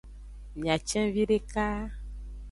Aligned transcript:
Miacen 0.59 1.13
videka. 1.15 1.67